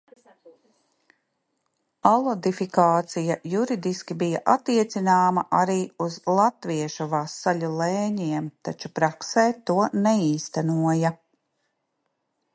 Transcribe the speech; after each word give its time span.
Alodifikācija 2.11 3.35
juridiski 3.53 4.17
bija 4.23 4.41
attiecināma 4.53 5.43
arī 5.59 5.75
uz 6.05 6.17
latviešu 6.39 7.07
vasaļu 7.11 7.69
lēņiem, 7.83 8.47
taču 8.69 8.91
praksē 9.01 9.43
to 9.71 9.77
neīstenoja. 10.09 11.13